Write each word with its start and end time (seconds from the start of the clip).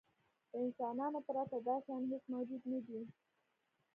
له 0.51 0.55
انسانانو 0.65 1.19
پرته 1.27 1.57
دا 1.67 1.75
شیان 1.85 2.03
هېڅ 2.11 2.23
موجود 2.33 2.61
نهدي. 2.71 3.01